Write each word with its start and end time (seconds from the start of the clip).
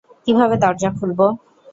কিভাবে 0.25 0.55
দরজা 0.63 0.89
খুলব? 0.97 1.19